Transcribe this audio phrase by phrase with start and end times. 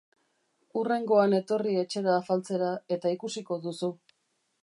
[0.79, 3.93] Hurrengoan etorri etxera afaltzera, eta ikusiko duzu.